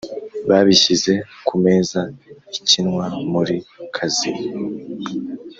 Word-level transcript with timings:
Babishyize 0.49 1.13
ku 1.47 1.55
meza 1.63 1.99
ikinwa 2.59 3.05
muri 3.31 3.57
kazino 3.95 4.45